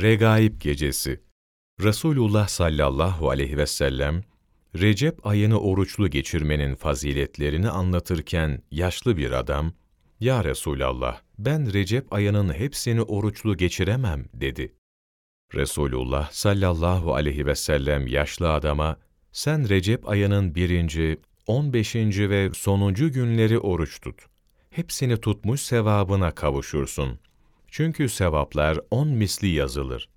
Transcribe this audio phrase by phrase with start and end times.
[0.00, 1.20] Regaib Gecesi
[1.82, 4.24] Resulullah sallallahu aleyhi ve sellem,
[4.74, 9.72] Recep ayını oruçlu geçirmenin faziletlerini anlatırken yaşlı bir adam,
[10.20, 14.74] ''Ya Resulallah, ben Recep ayının hepsini oruçlu geçiremem.'' dedi.
[15.54, 18.96] Resulullah sallallahu aleyhi ve sellem yaşlı adama,
[19.32, 24.26] ''Sen Recep ayının birinci, on beşinci ve sonuncu günleri oruç tut.
[24.70, 27.18] Hepsini tutmuş sevabına kavuşursun.
[27.76, 30.08] Çünkü sevaplar on misli yazılır.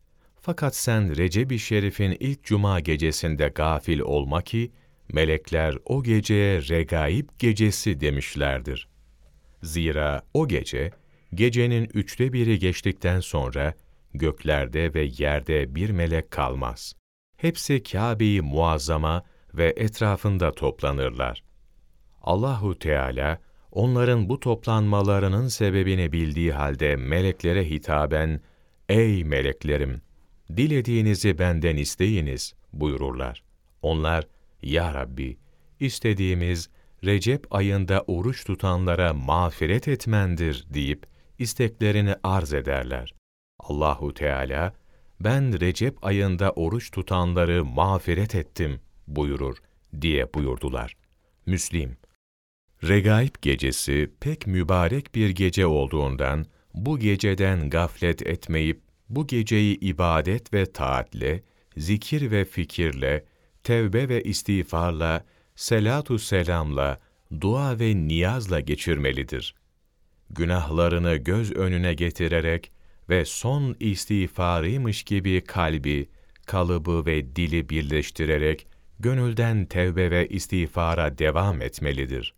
[0.41, 4.71] Fakat sen Recep-i Şerif'in ilk cuma gecesinde gafil olma ki,
[5.13, 8.87] melekler o geceye regaib gecesi demişlerdir.
[9.63, 10.91] Zira o gece,
[11.33, 13.73] gecenin üçte biri geçtikten sonra,
[14.13, 16.95] göklerde ve yerde bir melek kalmaz.
[17.37, 21.43] Hepsi Kâbe-i Muazzama ve etrafında toplanırlar.
[22.21, 23.39] Allahu Teala
[23.71, 28.41] onların bu toplanmalarının sebebini bildiği halde meleklere hitaben
[28.89, 30.01] "Ey meleklerim,
[30.57, 33.43] dilediğinizi benden isteyiniz." buyururlar.
[33.81, 34.27] Onlar
[34.61, 35.37] "Ya Rabbi,
[35.79, 36.69] istediğimiz
[37.03, 41.05] Recep ayında oruç tutanlara mağfiret etmendir." deyip
[41.39, 43.13] isteklerini arz ederler.
[43.59, 44.73] Allahu Teala
[45.19, 49.57] ben Recep ayında oruç tutanları mağfiret ettim buyurur
[50.01, 50.97] diye buyurdular.
[51.45, 51.97] Müslim
[52.83, 60.65] Regaib gecesi pek mübarek bir gece olduğundan bu geceden gaflet etmeyip bu geceyi ibadet ve
[60.65, 61.43] taatle,
[61.77, 63.25] zikir ve fikirle,
[63.63, 66.99] tevbe ve istiğfarla, selatu selamla,
[67.41, 69.55] dua ve niyazla geçirmelidir.
[70.29, 72.71] Günahlarını göz önüne getirerek
[73.09, 76.09] ve son istiğfarıymış gibi kalbi,
[76.45, 78.67] kalıbı ve dili birleştirerek
[78.99, 82.33] gönülden tevbe ve istiğfara devam etmelidir.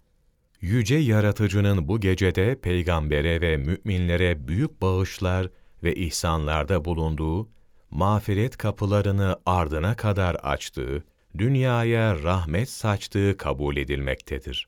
[0.62, 5.50] Yüce Yaratıcı'nın bu gecede peygambere ve müminlere büyük bağışlar
[5.84, 7.50] ve ihsanlarda bulunduğu,
[7.92, 11.04] mağfiret kapılarını ardına kadar açtığı,
[11.38, 14.68] dünyaya rahmet saçtığı kabul edilmektedir.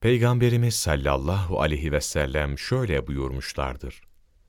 [0.00, 4.00] Peygamberimiz sallallahu aleyhi ve sellem şöyle buyurmuşlardır.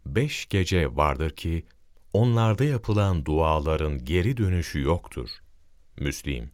[0.06, 1.66] Beş gece vardır ki,
[2.14, 5.30] onlarda yapılan duaların geri dönüşü yoktur.
[6.00, 6.52] Müslim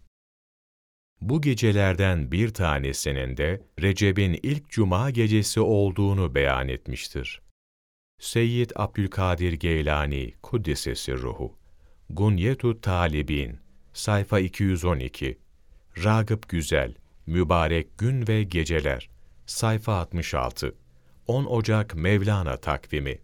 [1.22, 7.42] bu gecelerden bir tanesinin de Recep'in ilk cuma gecesi olduğunu beyan etmiştir.
[8.20, 11.58] Seyyid Abdülkadir Geylani Kuddisesi Ruhu
[12.10, 13.60] Gunyetu Talibin
[13.94, 15.38] Sayfa 212
[16.04, 16.94] Ragıp Güzel
[17.28, 19.10] Mübarek Gün ve Geceler
[19.46, 20.76] Sayfa 66
[21.28, 23.20] 10 Ocak Mevlana Takvimi